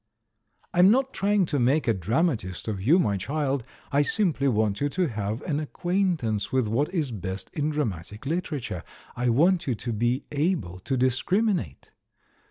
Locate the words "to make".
1.45-1.87